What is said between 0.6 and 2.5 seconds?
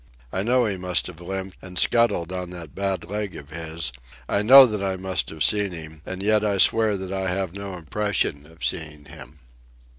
he must have limped and scuttled on